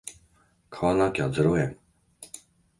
[0.71, 1.77] 買わなきゃゼロ円